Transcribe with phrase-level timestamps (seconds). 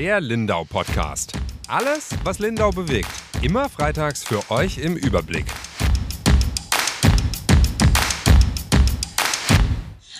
[0.00, 1.34] Der Lindau Podcast.
[1.68, 3.10] Alles, was Lindau bewegt.
[3.42, 5.44] Immer freitags für euch im Überblick.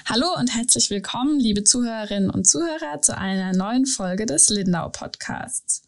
[0.04, 5.80] Hallo und herzlich willkommen, liebe Zuhörerinnen und Zuhörer, zu einer neuen Folge des Lindau Podcasts.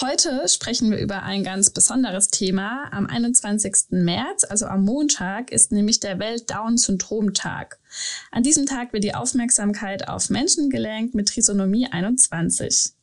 [0.00, 2.84] Heute sprechen wir über ein ganz besonderes Thema.
[2.92, 3.86] Am 21.
[3.90, 7.80] März, also am Montag, ist nämlich der Welt-Down-Syndrom-Tag.
[8.30, 12.94] An diesem Tag wird die Aufmerksamkeit auf Menschen gelenkt mit Trisonomie 21.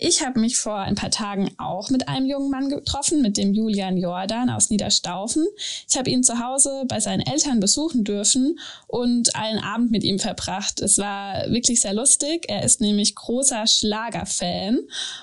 [0.00, 3.52] Ich habe mich vor ein paar Tagen auch mit einem jungen Mann getroffen, mit dem
[3.52, 5.44] Julian Jordan aus Niederstaufen.
[5.88, 10.20] Ich habe ihn zu Hause bei seinen Eltern besuchen dürfen und einen Abend mit ihm
[10.20, 10.80] verbracht.
[10.80, 12.44] Es war wirklich sehr lustig.
[12.48, 14.78] Er ist nämlich großer Schlagerfan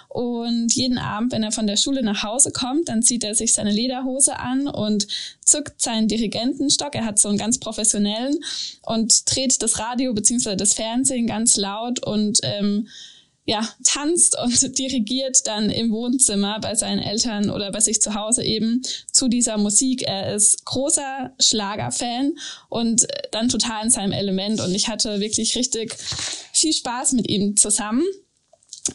[0.09, 3.53] und jeden Abend, wenn er von der Schule nach Hause kommt, dann zieht er sich
[3.53, 5.07] seine Lederhose an und
[5.43, 6.95] zückt seinen Dirigentenstock.
[6.95, 8.39] Er hat so einen ganz professionellen
[8.81, 12.87] und dreht das Radio beziehungsweise das Fernsehen ganz laut und ähm,
[13.45, 18.43] ja, tanzt und dirigiert dann im Wohnzimmer bei seinen Eltern oder bei sich zu Hause
[18.43, 20.01] eben zu dieser Musik.
[20.03, 22.33] Er ist großer Schlagerfan
[22.69, 25.95] und dann total in seinem Element und ich hatte wirklich richtig
[26.53, 28.03] viel Spaß mit ihm zusammen.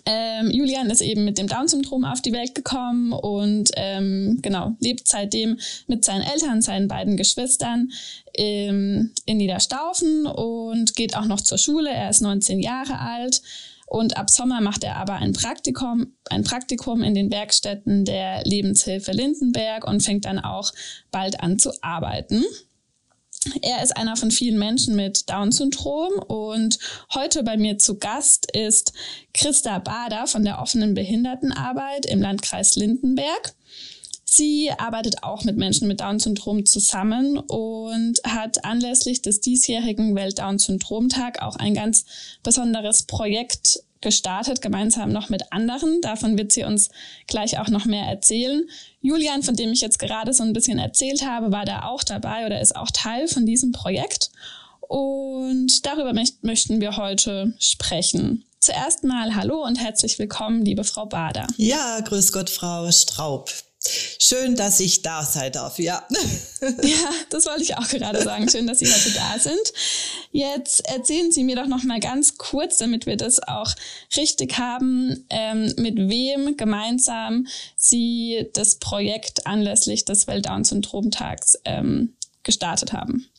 [0.07, 5.09] Ähm, Julian ist eben mit dem Down-Syndrom auf die Welt gekommen und ähm, genau lebt
[5.09, 7.91] seitdem mit seinen Eltern, seinen beiden Geschwistern
[8.35, 11.91] ähm, in Niederstaufen und geht auch noch zur Schule.
[11.91, 13.43] Er ist 19 Jahre alt.
[13.91, 19.11] Und ab Sommer macht er aber ein Praktikum, ein Praktikum in den Werkstätten der Lebenshilfe
[19.11, 20.73] Lindenberg und fängt dann auch
[21.11, 22.45] bald an zu arbeiten.
[23.63, 26.79] Er ist einer von vielen Menschen mit Down-Syndrom und
[27.15, 28.93] heute bei mir zu Gast ist
[29.35, 33.55] Christa Bader von der offenen Behindertenarbeit im Landkreis Lindenberg.
[34.33, 41.57] Sie arbeitet auch mit Menschen mit Down-Syndrom zusammen und hat anlässlich des diesjährigen Welt-Down-Syndrom-Tag auch
[41.57, 42.05] ein ganz
[42.45, 46.01] besonderes Projekt gestartet, gemeinsam noch mit anderen.
[46.01, 46.91] Davon wird sie uns
[47.27, 48.63] gleich auch noch mehr erzählen.
[49.01, 52.47] Julian, von dem ich jetzt gerade so ein bisschen erzählt habe, war da auch dabei
[52.47, 54.31] oder ist auch Teil von diesem Projekt.
[54.79, 58.45] Und darüber möchten wir heute sprechen.
[58.61, 61.49] Zuerst mal Hallo und herzlich willkommen, liebe Frau Bader.
[61.57, 63.51] Ja, grüß Gott, Frau Straub.
[64.19, 66.07] Schön, dass ich da sein darf, ja.
[66.83, 68.47] Ja, das wollte ich auch gerade sagen.
[68.49, 69.73] Schön, dass Sie heute da sind.
[70.33, 73.75] Jetzt erzählen Sie mir doch noch mal ganz kurz, damit wir das auch
[74.17, 77.47] richtig haben, ähm, mit wem gemeinsam
[77.77, 83.31] Sie das Projekt anlässlich des Welt-Down-Syndrom-Tags ähm, gestartet haben.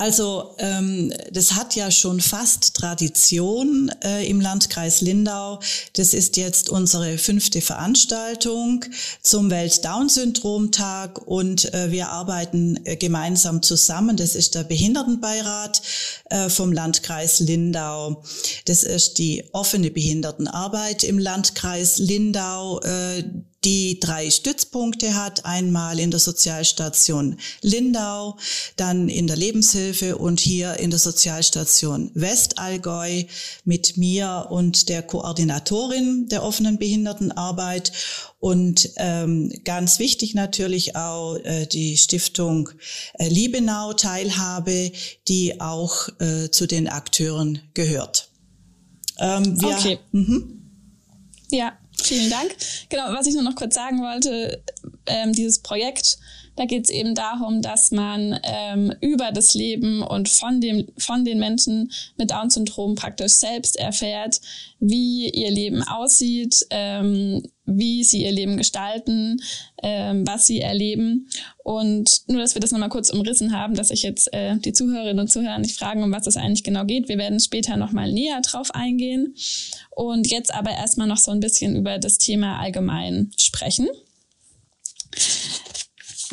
[0.00, 5.60] Also ähm, das hat ja schon fast Tradition äh, im Landkreis Lindau.
[5.92, 8.82] Das ist jetzt unsere fünfte Veranstaltung
[9.22, 14.16] zum Welt-Down-Syndrom-Tag und äh, wir arbeiten äh, gemeinsam zusammen.
[14.16, 15.82] Das ist der Behindertenbeirat
[16.30, 18.22] äh, vom Landkreis Lindau.
[18.64, 22.80] Das ist die offene Behindertenarbeit im Landkreis Lindau.
[22.80, 23.24] Äh,
[23.64, 28.38] die drei Stützpunkte hat, einmal in der Sozialstation Lindau,
[28.76, 33.24] dann in der Lebenshilfe und hier in der Sozialstation Westallgäu
[33.64, 37.92] mit mir und der Koordinatorin der offenen Behindertenarbeit
[38.38, 42.70] und ähm, ganz wichtig natürlich auch äh, die Stiftung
[43.18, 44.92] äh, Liebenau Teilhabe,
[45.28, 48.30] die auch äh, zu den Akteuren gehört.
[49.18, 49.98] Ähm, wir, okay.
[50.12, 50.62] Mhm.
[51.50, 52.56] Ja, Vielen Dank.
[52.88, 54.62] Genau, was ich nur noch kurz sagen wollte,
[55.06, 56.18] ähm, dieses Projekt,
[56.56, 61.24] da geht es eben darum, dass man ähm, über das Leben und von, dem, von
[61.24, 64.40] den Menschen mit Down-Syndrom praktisch selbst erfährt,
[64.78, 69.40] wie ihr Leben aussieht, ähm, wie sie ihr Leben gestalten,
[69.82, 71.28] ähm, was sie erleben.
[71.62, 75.20] Und nur, dass wir das nochmal kurz umrissen haben, dass ich jetzt äh, die Zuhörerinnen
[75.20, 77.08] und Zuhörer nicht fragen, um was es eigentlich genau geht.
[77.08, 79.34] Wir werden später nochmal näher drauf eingehen.
[79.90, 83.88] Und jetzt aber erstmal noch so ein bisschen über das Thema allgemein sprechen.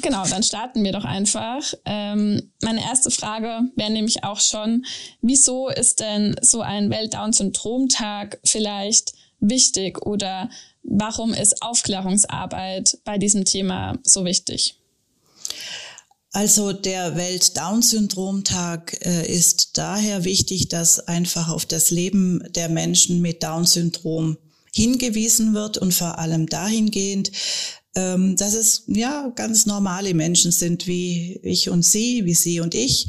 [0.01, 1.73] Genau, dann starten wir doch einfach.
[1.85, 4.85] Ähm, meine erste Frage wäre nämlich auch schon,
[5.21, 10.49] wieso ist denn so ein Welt-Down-Syndrom-Tag vielleicht wichtig oder
[10.87, 14.79] warum ist Aufklärungsarbeit bei diesem Thema so wichtig?
[16.31, 23.43] Also der Welt-Down-Syndrom-Tag äh, ist daher wichtig, dass einfach auf das Leben der Menschen mit
[23.43, 24.37] Down-Syndrom
[24.73, 27.31] hingewiesen wird und vor allem dahingehend,
[27.95, 32.75] ähm, dass es ja ganz normale Menschen sind wie ich und Sie, wie Sie und
[32.75, 33.07] ich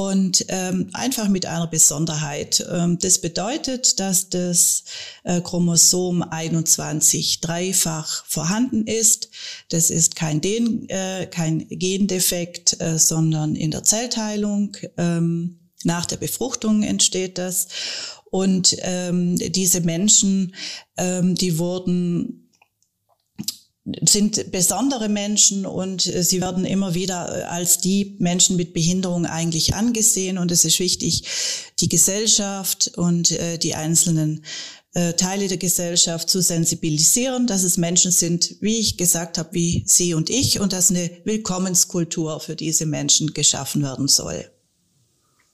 [0.00, 2.66] und ähm, einfach mit einer Besonderheit.
[2.72, 4.84] Ähm, das bedeutet, dass das
[5.24, 9.28] äh, Chromosom 21 dreifach vorhanden ist.
[9.68, 14.74] Das ist kein, Den, äh, kein Gendefekt, äh, sondern in der Zellteilung.
[14.96, 17.68] Ähm, nach der Befruchtung entsteht das.
[18.30, 20.54] Und ähm, diese Menschen,
[20.96, 22.49] ähm, die wurden
[24.02, 29.26] sind besondere Menschen und äh, sie werden immer wieder äh, als die Menschen mit Behinderung
[29.26, 30.38] eigentlich angesehen.
[30.38, 31.24] Und es ist wichtig,
[31.80, 34.44] die Gesellschaft und äh, die einzelnen
[35.16, 40.14] Teile der Gesellschaft zu sensibilisieren, dass es Menschen sind, wie ich gesagt habe, wie Sie
[40.14, 44.50] und ich, und dass eine Willkommenskultur für diese Menschen geschaffen werden soll.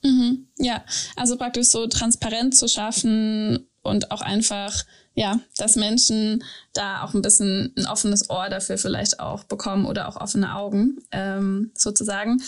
[0.02, 0.86] Mhm, ja,
[1.16, 4.84] also praktisch so transparent zu schaffen und auch einfach,
[5.14, 6.44] ja, dass Menschen
[6.74, 10.98] da auch ein bisschen ein offenes Ohr dafür vielleicht auch bekommen oder auch offene Augen
[11.12, 12.42] ähm, sozusagen.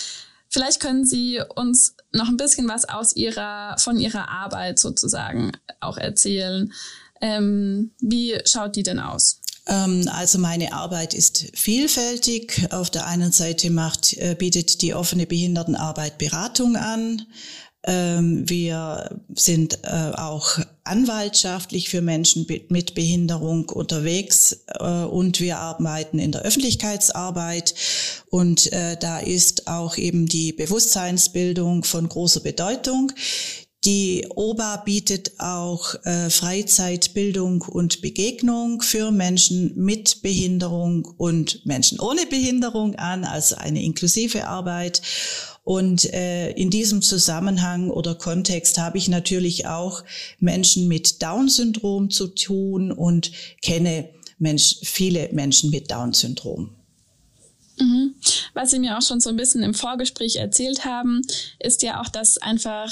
[0.51, 5.99] Vielleicht können Sie uns noch ein bisschen was aus Ihrer, von Ihrer Arbeit sozusagen auch
[5.99, 6.73] erzählen.
[7.21, 9.41] Ähm, wie schaut die denn aus?
[9.69, 12.67] Ähm, also meine Arbeit ist vielfältig.
[12.71, 17.27] Auf der einen Seite macht, äh, bietet die offene Behindertenarbeit Beratung an.
[17.89, 26.19] Ähm, wir sind äh, auch anwaltschaftlich für Menschen mit Behinderung unterwegs äh, und wir arbeiten
[26.19, 27.75] in der Öffentlichkeitsarbeit
[28.31, 28.71] und
[29.01, 33.13] da ist auch eben die Bewusstseinsbildung von großer Bedeutung.
[33.85, 42.27] Die OBA bietet auch äh, Freizeitbildung und Begegnung für Menschen mit Behinderung und Menschen ohne
[42.27, 45.01] Behinderung an, also eine inklusive Arbeit.
[45.69, 50.03] Und äh, in diesem Zusammenhang oder Kontext habe ich natürlich auch
[50.41, 56.71] Menschen mit Down-Syndrom zu tun und kenne Mensch, viele Menschen mit Down-Syndrom.
[57.79, 58.15] Mhm.
[58.55, 61.21] Was Sie mir auch schon so ein bisschen im Vorgespräch erzählt haben,
[61.59, 62.91] ist ja auch, dass einfach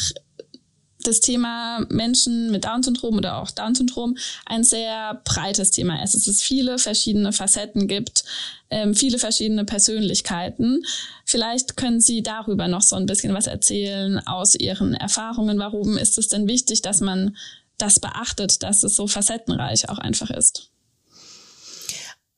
[1.07, 6.15] das Thema Menschen mit Down-Syndrom oder auch Down-Syndrom ein sehr breites Thema ist.
[6.15, 8.25] Es viele verschiedene Facetten gibt,
[8.71, 10.83] ähm, viele verschiedene Persönlichkeiten.
[11.25, 15.59] Vielleicht können Sie darüber noch so ein bisschen was erzählen aus Ihren Erfahrungen.
[15.59, 17.37] Warum ist es denn wichtig, dass man
[17.79, 20.71] das beachtet, dass es so facettenreich auch einfach ist?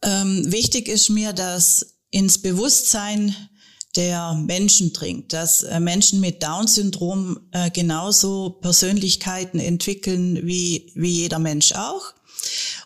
[0.02, 3.34] Ähm, wichtig ist mir, dass ins Bewusstsein
[3.98, 11.40] der Menschen dringt, dass äh, Menschen mit Down-Syndrom äh, genauso Persönlichkeiten entwickeln wie, wie jeder
[11.40, 12.14] Mensch auch.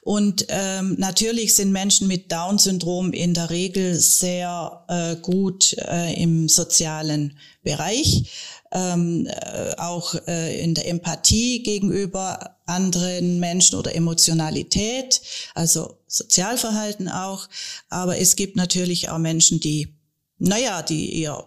[0.00, 6.48] Und ähm, natürlich sind Menschen mit Down-Syndrom in der Regel sehr äh, gut äh, im
[6.48, 8.24] sozialen Bereich,
[8.72, 15.20] ähm, äh, auch äh, in der Empathie gegenüber anderen Menschen oder Emotionalität,
[15.54, 17.48] also Sozialverhalten auch.
[17.90, 19.94] Aber es gibt natürlich auch Menschen, die
[20.42, 21.46] naja, die eher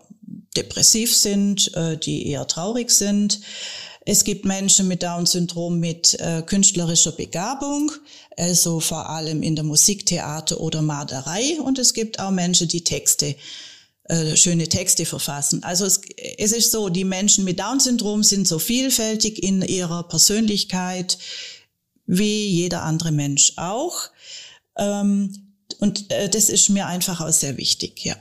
[0.55, 3.41] depressiv sind, äh, die eher traurig sind.
[4.05, 7.91] Es gibt Menschen mit Down-Syndrom mit äh, künstlerischer Begabung,
[8.37, 11.59] also vor allem in der Musiktheater oder Malerei.
[11.59, 13.35] Und es gibt auch Menschen, die Texte,
[14.05, 15.63] äh, schöne Texte verfassen.
[15.63, 16.01] Also es,
[16.37, 21.17] es ist so, die Menschen mit Down-Syndrom sind so vielfältig in ihrer Persönlichkeit
[22.05, 23.95] wie jeder andere Mensch auch.
[24.77, 28.15] Ähm, und äh, das ist mir einfach auch sehr wichtig, ja.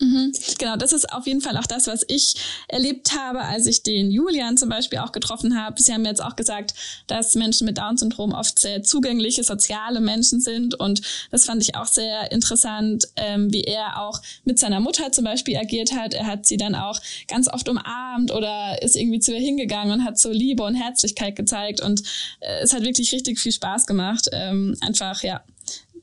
[0.00, 0.32] Mhm.
[0.58, 2.34] Genau, das ist auf jeden Fall auch das, was ich
[2.66, 5.80] erlebt habe, als ich den Julian zum Beispiel auch getroffen habe.
[5.80, 6.74] Sie haben jetzt auch gesagt,
[7.06, 10.74] dass Menschen mit Down-Syndrom oft sehr zugängliche, soziale Menschen sind.
[10.74, 11.00] Und
[11.30, 15.56] das fand ich auch sehr interessant, ähm, wie er auch mit seiner Mutter zum Beispiel
[15.56, 16.12] agiert hat.
[16.12, 20.04] Er hat sie dann auch ganz oft umarmt oder ist irgendwie zu ihr hingegangen und
[20.04, 21.80] hat so Liebe und Herzlichkeit gezeigt.
[21.80, 22.02] Und
[22.40, 25.44] äh, es hat wirklich richtig viel Spaß gemacht, ähm, einfach ja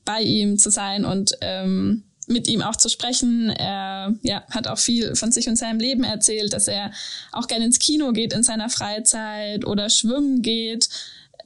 [0.04, 3.50] bei ihm zu sein und ähm, mit ihm auch zu sprechen.
[3.50, 6.92] Er ja, hat auch viel von sich und seinem Leben erzählt, dass er
[7.32, 10.88] auch gerne ins Kino geht in seiner Freizeit oder schwimmen geht,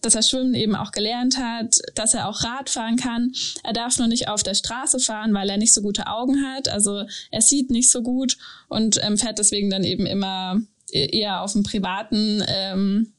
[0.02, 3.32] dass er Schwimmen eben auch gelernt hat, dass er auch Rad fahren kann.
[3.64, 6.68] Er darf nur nicht auf der Straße fahren, weil er nicht so gute Augen hat.
[6.68, 8.36] Also er sieht nicht so gut
[8.68, 13.12] und ähm, fährt deswegen dann eben immer e-, eher auf dem privaten ähm,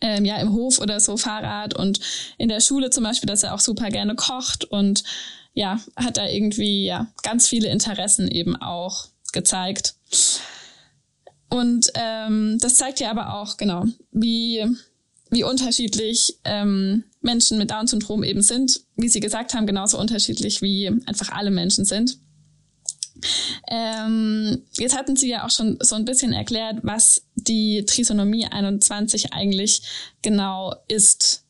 [0.00, 2.00] ähm, ja im Hof oder so Fahrrad und
[2.36, 5.02] in der Schule zum Beispiel, dass er auch super gerne kocht und
[5.54, 9.94] ja, hat da irgendwie ja ganz viele Interessen eben auch gezeigt.
[11.48, 14.64] Und ähm, das zeigt ja aber auch, genau, wie,
[15.30, 18.80] wie unterschiedlich ähm, Menschen mit Down-Syndrom eben sind.
[18.96, 22.18] Wie Sie gesagt haben, genauso unterschiedlich wie einfach alle Menschen sind.
[23.68, 29.32] Ähm, jetzt hatten Sie ja auch schon so ein bisschen erklärt, was die Trisonomie 21
[29.32, 29.82] eigentlich
[30.22, 31.41] genau ist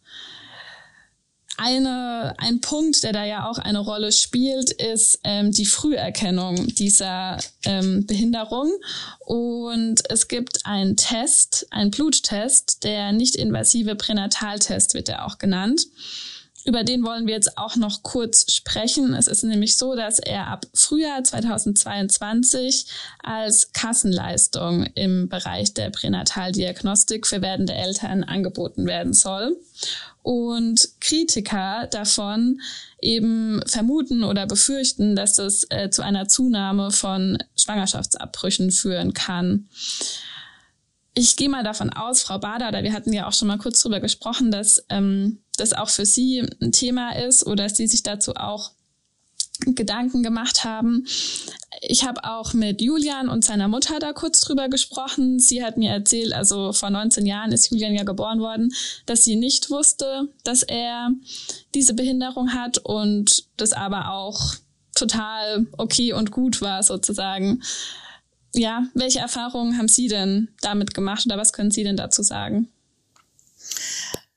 [1.56, 7.38] eine, ein Punkt, der da ja auch eine Rolle spielt, ist ähm, die Früherkennung dieser
[7.64, 8.70] ähm, Behinderung.
[9.20, 15.86] Und es gibt einen Test, einen Bluttest, der nicht invasive Pränataltest wird er auch genannt.
[16.64, 19.14] Über den wollen wir jetzt auch noch kurz sprechen.
[19.14, 22.86] Es ist nämlich so, dass er ab Frühjahr 2022
[23.22, 29.56] als Kassenleistung im Bereich der Pränataldiagnostik für werdende Eltern angeboten werden soll.
[30.22, 32.60] Und Kritiker davon
[33.00, 39.68] eben vermuten oder befürchten, dass das äh, zu einer Zunahme von Schwangerschaftsabbrüchen führen kann.
[41.14, 43.82] Ich gehe mal davon aus, Frau Bader, oder wir hatten ja auch schon mal kurz
[43.82, 48.34] drüber gesprochen, dass ähm, das auch für Sie ein Thema ist oder Sie sich dazu
[48.34, 48.72] auch
[49.66, 51.06] Gedanken gemacht haben.
[51.80, 55.38] Ich habe auch mit Julian und seiner Mutter da kurz drüber gesprochen.
[55.38, 58.72] Sie hat mir erzählt, also vor 19 Jahren ist Julian ja geboren worden,
[59.06, 61.10] dass sie nicht wusste, dass er
[61.74, 64.54] diese Behinderung hat und das aber auch
[64.94, 67.62] total okay und gut war sozusagen.
[68.54, 72.68] Ja, welche Erfahrungen haben Sie denn damit gemacht oder was können Sie denn dazu sagen?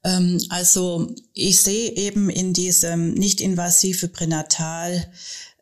[0.06, 5.12] Ähm, also ich sehe eben in diesem nicht invasive Pränatal,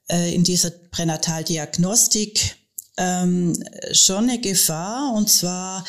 [0.10, 2.58] äh, in dieser Pränataldiagnostik
[2.98, 3.58] ähm,
[3.94, 5.84] schon eine Gefahr und zwar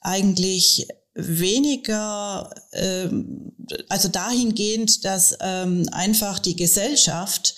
[0.00, 3.52] eigentlich weniger, ähm,
[3.88, 7.54] also dahingehend, dass ähm, einfach die Gesellschaft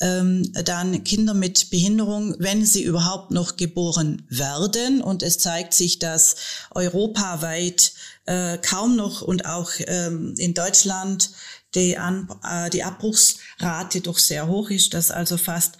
[0.00, 5.00] ähm, dann Kinder mit Behinderung, wenn sie überhaupt noch geboren werden.
[5.00, 6.36] Und es zeigt sich, dass
[6.70, 7.92] europaweit
[8.26, 11.30] äh, kaum noch und auch ähm, in Deutschland
[11.74, 15.76] die, An äh, die Abbruchsrate doch sehr hoch ist, dass also fast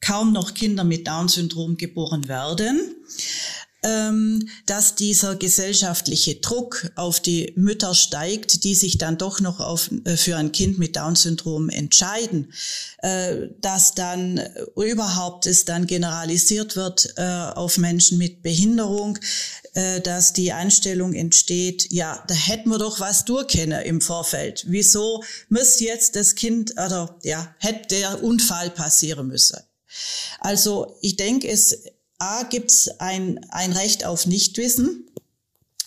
[0.00, 2.96] kaum noch Kinder mit Down-Syndrom geboren werden
[3.82, 10.16] dass dieser gesellschaftliche Druck auf die Mütter steigt, die sich dann doch noch auf, äh,
[10.16, 12.52] für ein Kind mit Down-Syndrom entscheiden,
[12.98, 14.40] äh, dass dann
[14.76, 19.18] überhaupt es dann generalisiert wird äh, auf Menschen mit Behinderung,
[20.02, 24.64] dass die Einstellung entsteht, ja, da hätten wir doch was durchkennen im Vorfeld.
[24.66, 29.60] Wieso muss jetzt das Kind oder ja, hätte der Unfall passieren müssen?
[30.40, 31.84] Also ich denke, es
[32.20, 35.10] A gibt es ein, ein Recht auf Nichtwissen,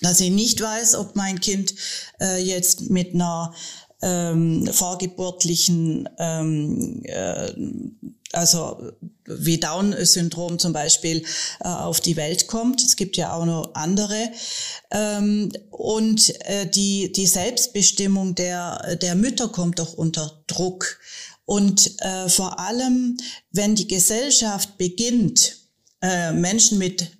[0.02, 1.74] dass ich nicht weiß, ob mein Kind
[2.20, 3.54] äh, jetzt mit einer
[4.02, 7.54] ähm, vorgeburtlichen, ähm, äh,
[8.34, 8.92] also
[9.26, 11.24] wie Down-Syndrom zum Beispiel,
[11.62, 12.84] äh, auf die Welt kommt.
[12.84, 14.32] Es gibt ja auch noch andere.
[14.92, 21.00] Ähm, und äh, die, die Selbstbestimmung der, der Mütter kommt doch unter Druck.
[21.46, 23.18] Und äh, vor allem,
[23.52, 25.63] wenn die Gesellschaft beginnt,
[26.04, 27.12] äh, Menschen mit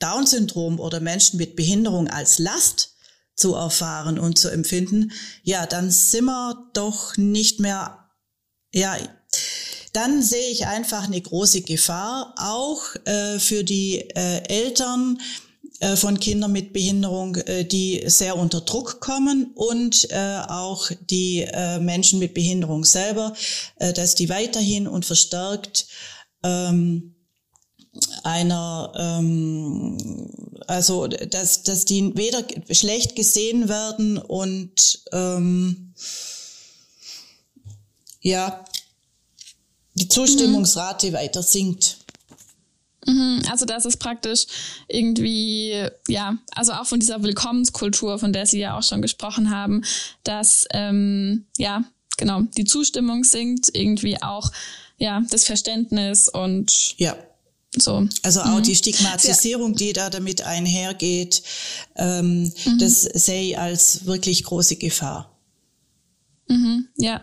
[0.00, 2.96] Down-Syndrom oder Menschen mit Behinderung als Last
[3.34, 8.10] zu erfahren und zu empfinden, ja, dann sind wir doch nicht mehr,
[8.74, 8.96] ja,
[9.92, 15.18] dann sehe ich einfach eine große Gefahr, auch äh, für die äh, Eltern
[15.80, 21.42] äh, von Kindern mit Behinderung, äh, die sehr unter Druck kommen und äh, auch die
[21.42, 23.34] äh, Menschen mit Behinderung selber,
[23.76, 25.86] äh, dass die weiterhin und verstärkt
[26.42, 27.11] ähm,
[28.22, 29.98] einer, ähm,
[30.66, 35.92] also dass, dass die weder schlecht gesehen werden und ähm,
[38.20, 38.64] ja,
[39.94, 41.12] die Zustimmungsrate mhm.
[41.14, 41.98] weiter sinkt.
[43.06, 44.46] Mhm, also das ist praktisch
[44.88, 49.82] irgendwie, ja, also auch von dieser Willkommenskultur, von der Sie ja auch schon gesprochen haben,
[50.22, 51.84] dass, ähm, ja,
[52.16, 54.52] genau, die Zustimmung sinkt, irgendwie auch,
[54.98, 57.16] ja, das Verständnis und ja.
[57.76, 58.06] So.
[58.22, 58.64] Also auch mhm.
[58.64, 61.42] die Stigmatisierung, die da damit einhergeht,
[61.96, 62.78] ähm, mhm.
[62.78, 65.32] das sehe ich als wirklich große Gefahr.
[66.48, 67.22] Mhm, ja,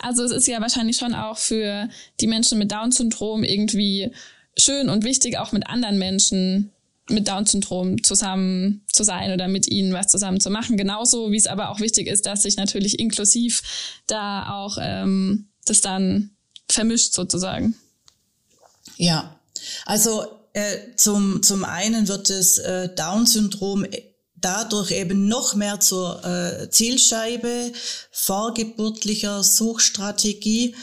[0.00, 1.88] also es ist ja wahrscheinlich schon auch für
[2.20, 4.10] die Menschen mit Down-Syndrom irgendwie
[4.58, 6.72] schön und wichtig, auch mit anderen Menschen
[7.08, 10.76] mit Down-Syndrom zusammen zu sein oder mit ihnen was zusammen zu machen.
[10.76, 13.62] Genauso wie es aber auch wichtig ist, dass sich natürlich inklusiv
[14.06, 16.30] da auch ähm, das dann
[16.68, 17.74] vermischt sozusagen.
[18.96, 19.33] Ja,
[19.86, 23.86] also äh, zum, zum einen wird das äh, Down-Syndrom
[24.36, 27.72] dadurch eben noch mehr zur äh, Zielscheibe
[28.10, 30.74] vorgeburtlicher Suchstrategie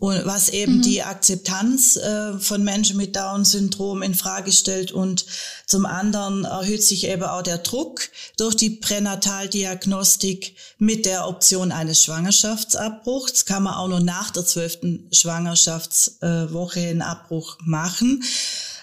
[0.00, 0.82] und was eben mhm.
[0.82, 5.26] die Akzeptanz äh, von Menschen mit Down-Syndrom in Frage stellt und
[5.66, 12.02] zum anderen erhöht sich eben auch der Druck durch die Pränataldiagnostik mit der Option eines
[12.02, 13.44] Schwangerschaftsabbruchs.
[13.44, 18.24] Kann man auch noch nach der zwölften Schwangerschaftswoche einen Abbruch machen,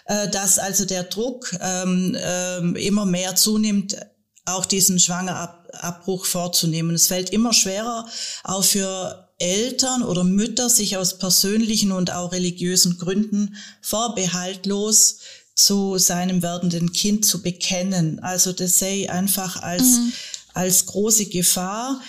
[0.05, 3.97] äh, dass also der Druck ähm, äh, immer mehr zunimmt,
[4.45, 6.93] auch diesen Schwangerabbruch vorzunehmen.
[6.93, 8.07] Es fällt immer schwerer,
[8.43, 15.19] auch für Eltern oder Mütter sich aus persönlichen und auch religiösen Gründen vorbehaltlos
[15.55, 18.19] zu seinem werdenden Kind zu bekennen.
[18.19, 20.13] Also das ich einfach als, mhm.
[20.53, 22.01] als große Gefahr.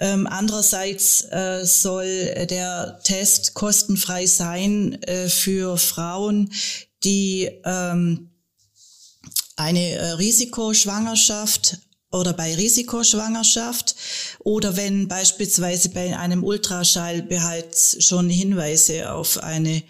[0.00, 6.52] Ähm, andererseits äh, soll der Test kostenfrei sein äh, für Frauen,
[7.04, 8.30] die ähm,
[9.56, 11.78] eine äh, Risikoschwangerschaft
[12.12, 13.96] oder bei Risikoschwangerschaft
[14.40, 19.82] oder wenn beispielsweise bei einem Ultraschall bereits schon Hinweise auf eine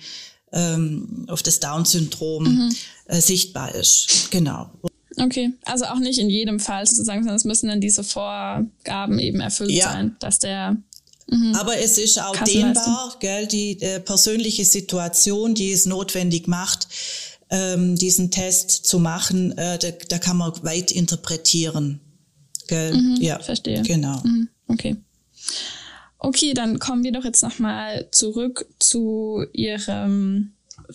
[0.52, 2.76] ähm, auf das Down-Syndrom mhm.
[3.06, 4.28] äh, sichtbar ist.
[4.30, 4.70] Genau.
[5.18, 9.40] Okay, also auch nicht in jedem Fall sozusagen, sondern es müssen dann diese Vorgaben eben
[9.40, 9.92] erfüllt ja.
[9.92, 10.76] sein, dass der
[11.28, 11.54] mhm.
[11.54, 16.88] aber es ist auch dehnbar, gell, die äh, persönliche Situation, die es notwendig macht,
[17.49, 22.00] ähm, diesen Test zu machen, äh, da, da kann man weit interpretieren.
[22.66, 22.94] Gell?
[22.94, 23.82] Mhm, ja, verstehe.
[23.82, 24.20] Genau.
[24.25, 24.96] Mhm, okay.
[26.18, 30.52] Okay, dann kommen wir doch jetzt nochmal zurück zu Ihrem,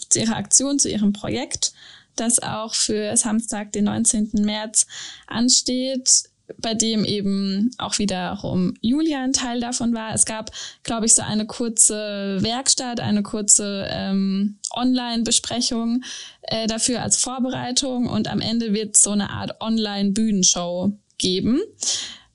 [0.09, 1.73] zu Ihrer Aktion, zu Ihrem Projekt,
[2.15, 4.31] das auch für Samstag, den 19.
[4.33, 4.87] März
[5.27, 10.13] ansteht bei dem eben auch wiederum Julia ein Teil davon war.
[10.13, 10.51] Es gab,
[10.83, 16.03] glaube ich, so eine kurze Werkstatt, eine kurze ähm, Online-Besprechung
[16.41, 21.61] äh, dafür als Vorbereitung und am Ende wird so eine Art Online-Bühnenshow geben.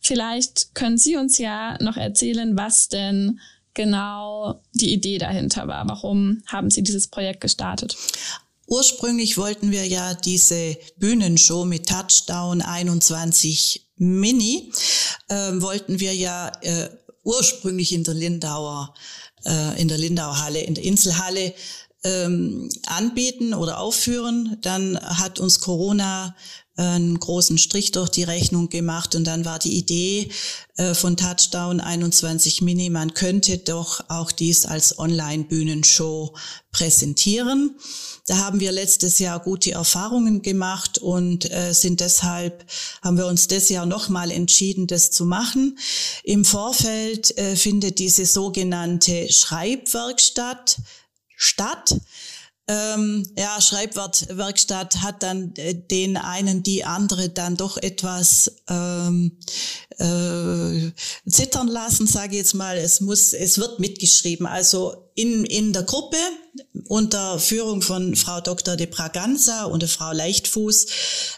[0.00, 3.40] Vielleicht können Sie uns ja noch erzählen, was denn
[3.74, 5.86] genau die Idee dahinter war.
[5.88, 7.96] Warum haben Sie dieses Projekt gestartet?
[8.66, 14.72] Ursprünglich wollten wir ja diese Bühnenshow mit Touchdown 21 Mini,
[15.28, 16.88] äh, wollten wir ja äh,
[17.22, 18.94] ursprünglich in der Lindauer,
[19.44, 21.54] äh, in der Lindauer Halle, in der Inselhalle
[22.04, 24.58] ähm, anbieten oder aufführen.
[24.62, 26.34] Dann hat uns Corona
[26.76, 30.28] einen großen Strich durch die Rechnung gemacht und dann war die Idee
[30.76, 36.34] äh, von Touchdown 21 Mini, man könnte doch auch dies als Online-Bühnenshow
[36.72, 37.76] präsentieren.
[38.26, 42.66] Da haben wir letztes Jahr gute Erfahrungen gemacht und äh, sind deshalb,
[43.02, 45.78] haben wir uns das Jahr nochmal entschieden, das zu machen.
[46.24, 50.76] Im Vorfeld äh, findet diese sogenannte Schreibwerkstatt
[51.36, 51.94] statt.
[52.68, 59.38] Ähm, ja, Schreibwerkstatt hat dann äh, den einen, die andere dann doch etwas ähm,
[59.98, 60.90] äh,
[61.30, 62.76] zittern lassen, sage ich jetzt mal.
[62.76, 64.48] Es muss, es wird mitgeschrieben.
[64.48, 66.16] Also in, in der Gruppe
[66.88, 68.74] unter Führung von Frau Dr.
[68.74, 70.86] de Braganza und der Frau Leichtfuß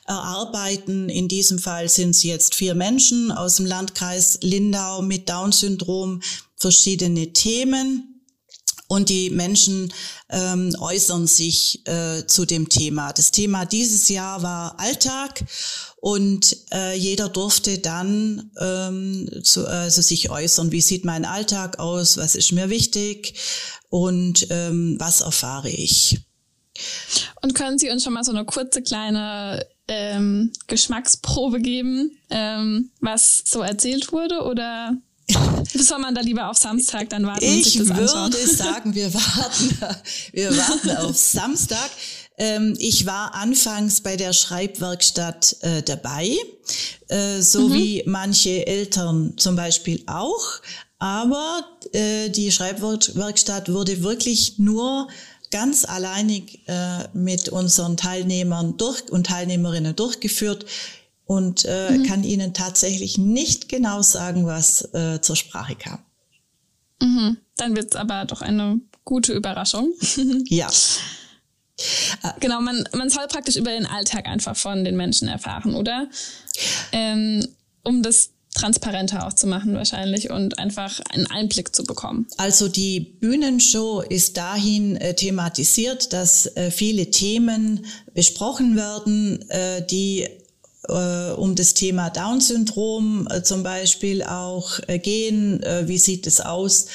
[0.06, 1.10] erarbeiten.
[1.10, 6.22] In diesem Fall sind es jetzt vier Menschen aus dem Landkreis Lindau mit Down-Syndrom
[6.56, 8.07] verschiedene Themen
[8.88, 9.92] und die Menschen
[10.30, 13.12] ähm, äußern sich äh, zu dem Thema.
[13.12, 15.44] Das Thema dieses Jahr war Alltag
[16.00, 22.16] und äh, jeder durfte dann ähm, zu, also sich äußern, wie sieht mein Alltag aus,
[22.16, 23.34] was ist mir wichtig
[23.90, 26.20] und ähm, was erfahre ich.
[27.42, 33.42] Und können Sie uns schon mal so eine kurze kleine ähm, Geschmacksprobe geben, ähm, was
[33.44, 34.96] so erzählt wurde oder
[35.74, 37.44] soll man da lieber auf Samstag dann warten?
[37.44, 39.78] Ich würde sagen, wir warten,
[40.32, 41.90] wir warten auf Samstag.
[42.38, 46.36] Ähm, ich war anfangs bei der Schreibwerkstatt äh, dabei,
[47.08, 47.74] äh, so mhm.
[47.74, 50.60] wie manche Eltern zum Beispiel auch.
[51.00, 55.08] Aber äh, die Schreibwerkstatt wurde wirklich nur
[55.50, 60.66] ganz alleinig äh, mit unseren Teilnehmern durch und Teilnehmerinnen durchgeführt
[61.28, 62.04] und äh, mhm.
[62.04, 65.98] kann Ihnen tatsächlich nicht genau sagen, was äh, zur Sprache kam.
[67.02, 67.36] Mhm.
[67.58, 69.92] Dann wird es aber doch eine gute Überraschung.
[70.46, 70.68] ja.
[72.40, 76.08] Genau, man, man soll praktisch über den Alltag einfach von den Menschen erfahren, oder?
[76.92, 77.46] Ähm,
[77.84, 82.26] um das transparenter auch zu machen wahrscheinlich und einfach einen Einblick zu bekommen.
[82.38, 90.26] Also die Bühnenshow ist dahin äh, thematisiert, dass äh, viele Themen besprochen werden, äh, die
[90.88, 95.62] äh, um das Thema Down-Syndrom äh, zum Beispiel auch äh, gehen.
[95.62, 96.86] Äh, wie sieht es aus?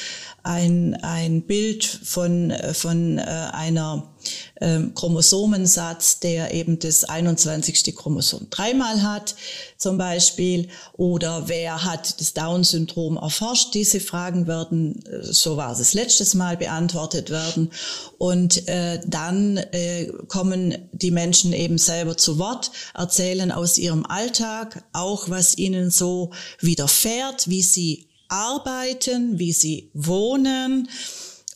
[0.44, 4.14] Ein, ein Bild von, äh, von äh, einer
[4.62, 7.96] ähm, Chromosomensatz, der eben das 21.
[7.96, 9.36] Chromosom dreimal hat,
[9.78, 13.74] zum Beispiel, oder wer hat das Down-Syndrom erforscht.
[13.74, 17.72] Diese Fragen werden, äh, so war es das letztes Mal, beantwortet werden.
[18.18, 24.84] Und äh, dann äh, kommen die Menschen eben selber zu Wort, erzählen aus ihrem Alltag
[24.94, 30.90] auch, was ihnen so widerfährt, wie sie arbeiten, wie sie wohnen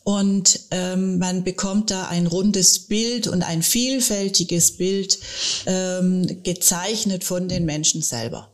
[0.04, 5.20] und ähm, man bekommt da ein rundes Bild und ein vielfältiges Bild
[5.66, 8.54] ähm, gezeichnet von den Menschen selber.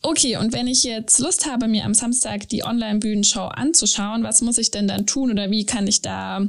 [0.00, 4.56] Okay, und wenn ich jetzt Lust habe, mir am Samstag die Online-Bühnenshow anzuschauen, was muss
[4.56, 6.48] ich denn dann tun oder wie kann ich da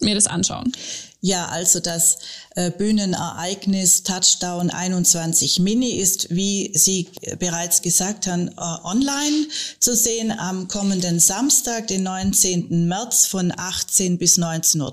[0.00, 0.72] mir das anschauen?
[1.20, 2.18] Ja, also das
[2.54, 7.08] äh, Bühnenereignis Touchdown 21 Mini ist, wie Sie
[7.38, 9.46] bereits gesagt haben, äh, online
[9.80, 12.86] zu sehen am kommenden Samstag, den 19.
[12.86, 14.92] März von 18 bis 19.30 Uhr.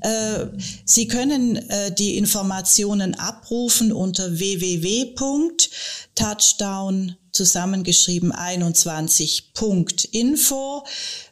[0.00, 0.46] Äh,
[0.86, 10.84] Sie können äh, die Informationen abrufen unter www.touchdown zusammengeschrieben 21.info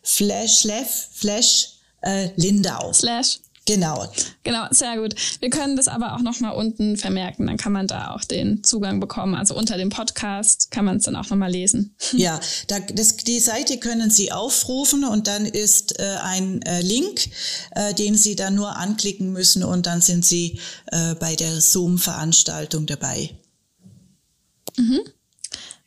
[0.02, 0.66] flash
[1.14, 1.73] flash
[2.04, 2.92] äh, Lindau.
[2.92, 3.38] Slash.
[3.66, 4.06] Genau.
[4.42, 5.14] Genau, sehr gut.
[5.40, 9.00] Wir können das aber auch nochmal unten vermerken, dann kann man da auch den Zugang
[9.00, 9.34] bekommen.
[9.34, 11.94] Also unter dem Podcast kann man es dann auch nochmal lesen.
[12.12, 12.38] Ja,
[12.68, 17.28] da, das, die Seite können Sie aufrufen und dann ist äh, ein äh, Link,
[17.72, 20.60] äh, den Sie dann nur anklicken müssen und dann sind Sie
[20.92, 23.30] äh, bei der Zoom-Veranstaltung dabei.
[24.76, 25.00] Mhm.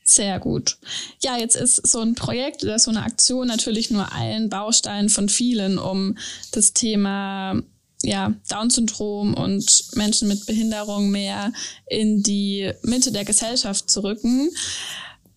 [0.09, 0.77] Sehr gut.
[1.21, 5.27] Ja, jetzt ist so ein Projekt oder so eine Aktion natürlich nur ein Baustein von
[5.27, 6.17] vielen, um
[6.53, 7.61] das Thema
[8.03, 9.65] ja, Down-Syndrom und
[9.95, 11.51] Menschen mit Behinderung mehr
[11.87, 14.49] in die Mitte der Gesellschaft zu rücken.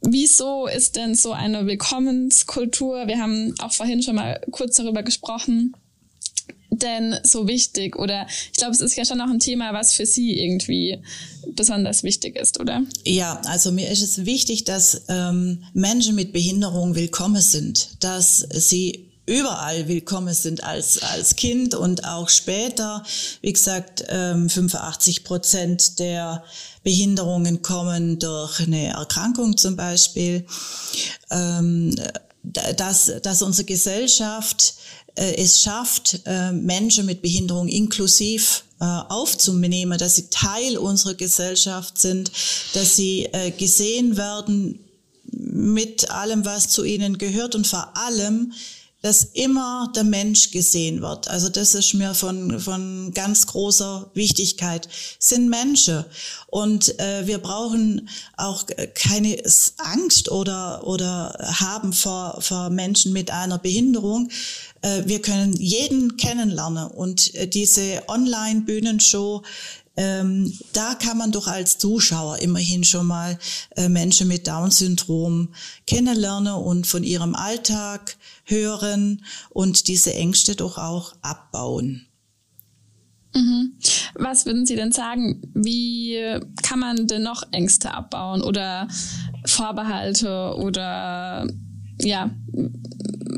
[0.02, 3.09] Wieso ist denn so eine Willkommenskultur?
[3.09, 5.74] Wir haben auch vorhin schon mal kurz darüber gesprochen
[6.70, 7.96] denn so wichtig?
[7.96, 10.98] Oder ich glaube, es ist ja schon auch ein Thema, was für Sie irgendwie
[11.54, 12.83] besonders wichtig ist, oder?
[13.04, 19.11] Ja, also mir ist es wichtig, dass ähm, Menschen mit Behinderung willkommen sind, dass sie
[19.26, 23.04] überall willkommen sind als, als Kind und auch später.
[23.42, 26.42] Wie gesagt, ähm, 85 Prozent der
[26.83, 30.46] Behinderungen kommen durch eine Erkrankung zum Beispiel.
[31.30, 31.94] Ähm,
[32.42, 34.74] dass, dass unsere Gesellschaft
[35.24, 42.30] es schafft, äh, Menschen mit Behinderung inklusiv äh, aufzunehmen, dass sie Teil unserer Gesellschaft sind,
[42.74, 43.28] dass sie
[43.59, 44.80] gesehen werden
[45.33, 48.52] mit allem, was zu ihnen gehört und vor allem,
[49.02, 51.28] dass immer der Mensch gesehen wird.
[51.28, 54.88] Also das ist mir von, von ganz großer Wichtigkeit.
[55.18, 56.04] sind Menschen
[56.48, 59.42] und äh, wir brauchen auch keine
[59.78, 64.28] Angst oder, oder haben vor, vor Menschen mit einer Behinderung.
[64.82, 69.42] Äh, wir können jeden kennenlernen und äh, diese Online-Bühnenshow
[69.96, 73.38] ähm, da kann man doch als Zuschauer immerhin schon mal
[73.76, 75.52] äh, Menschen mit Down-Syndrom
[75.86, 78.16] kennenlernen und von ihrem Alltag
[78.50, 82.06] hören und diese Ängste doch auch abbauen.
[83.34, 83.74] Mhm.
[84.14, 85.40] Was würden Sie denn sagen?
[85.54, 86.18] Wie
[86.62, 88.88] kann man denn noch Ängste abbauen oder
[89.46, 91.46] Vorbehalte oder
[92.02, 92.30] ja,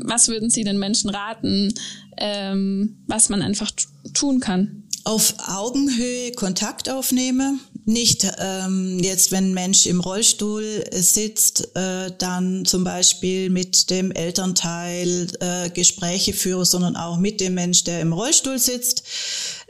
[0.05, 1.73] was würden Sie den Menschen raten,
[2.17, 3.71] ähm, was man einfach
[4.13, 4.82] tun kann?
[5.03, 7.59] Auf Augenhöhe Kontakt aufnehme.
[7.85, 14.11] Nicht ähm, jetzt, wenn ein Mensch im Rollstuhl sitzt, äh, dann zum Beispiel mit dem
[14.11, 19.03] Elternteil äh, Gespräche führe, sondern auch mit dem Mensch, der im Rollstuhl sitzt.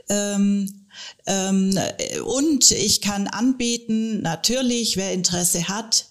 [0.08, 0.83] Ähm,
[2.24, 6.06] und ich kann anbieten, natürlich, wer Interesse hat,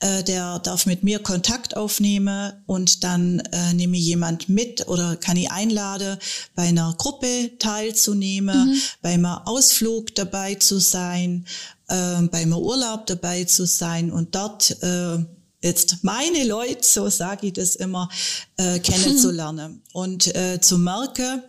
[0.00, 5.16] äh, der darf mit mir Kontakt aufnehmen und dann äh, nehme ich jemand mit oder
[5.16, 6.18] kann ich einladen,
[6.54, 8.80] bei einer Gruppe teilzunehmen, mhm.
[9.02, 11.46] bei einem Ausflug dabei zu sein,
[11.88, 15.18] äh, bei einem Urlaub dabei zu sein und dort äh,
[15.62, 18.08] jetzt meine Leute, so sage ich das immer,
[18.56, 21.42] äh, kennenzulernen und äh, zu merken,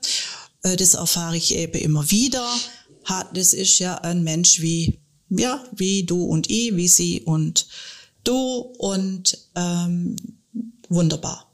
[0.64, 2.48] äh, das erfahre ich eben immer wieder,
[3.10, 7.68] hat, das ist ja ein Mensch wie, ja, wie du und ich, wie sie und
[8.24, 8.36] du
[8.78, 10.16] und ähm,
[10.90, 11.52] wunderbar.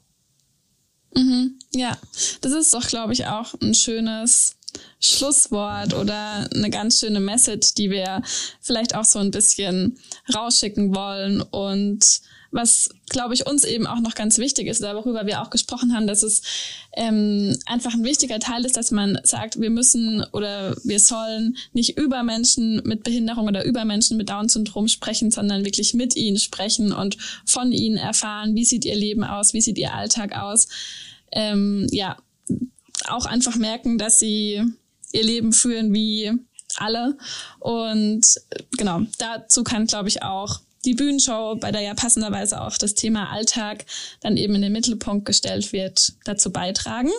[1.14, 1.96] Mhm, ja,
[2.42, 4.56] das ist doch, glaube ich, auch ein schönes
[5.00, 8.22] Schlusswort oder eine ganz schöne Message, die wir
[8.60, 9.98] vielleicht auch so ein bisschen
[10.34, 15.42] rausschicken wollen und was, glaube ich, uns eben auch noch ganz wichtig ist, worüber wir
[15.42, 16.42] auch gesprochen haben, dass es
[16.96, 21.98] ähm, einfach ein wichtiger Teil ist, dass man sagt, wir müssen oder wir sollen nicht
[21.98, 26.92] über Menschen mit Behinderung oder über Menschen mit Down-Syndrom sprechen, sondern wirklich mit ihnen sprechen
[26.92, 30.68] und von ihnen erfahren, wie sieht ihr Leben aus, wie sieht ihr Alltag aus.
[31.32, 32.16] Ähm, ja,
[33.08, 34.62] auch einfach merken, dass sie
[35.12, 36.32] ihr Leben führen wie
[36.76, 37.16] alle.
[37.58, 38.22] Und
[38.76, 43.30] genau, dazu kann, glaube ich, auch die Bühnenshow, bei der ja passenderweise auch das Thema
[43.30, 43.84] Alltag
[44.20, 47.10] dann eben in den Mittelpunkt gestellt wird, dazu beitragen.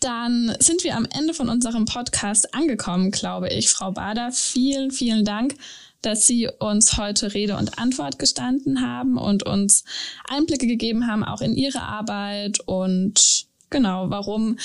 [0.00, 3.70] Dann sind wir am Ende von unserem Podcast angekommen, glaube ich.
[3.70, 5.54] Frau Bader, vielen, vielen Dank,
[6.02, 9.84] dass Sie uns heute Rede und Antwort gestanden haben und uns
[10.28, 14.58] Einblicke gegeben haben, auch in Ihre Arbeit und genau, warum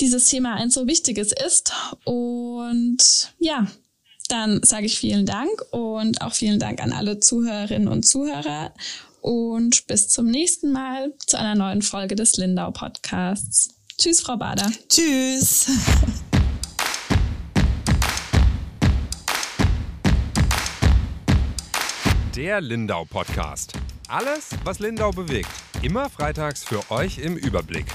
[0.00, 1.72] dieses Thema ein so wichtiges ist.
[2.04, 3.66] Und ja,
[4.28, 8.74] dann sage ich vielen Dank und auch vielen Dank an alle Zuhörerinnen und Zuhörer
[9.22, 13.70] und bis zum nächsten Mal zu einer neuen Folge des Lindau Podcasts.
[13.96, 14.70] Tschüss, Frau Bader.
[14.88, 15.70] Tschüss.
[22.36, 23.72] Der Lindau Podcast.
[24.08, 25.48] Alles, was Lindau bewegt.
[25.82, 27.86] Immer freitags für euch im Überblick.